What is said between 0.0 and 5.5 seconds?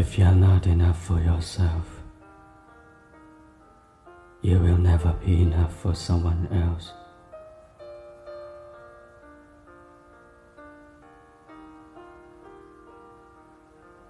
If you're not enough for yourself, you will never be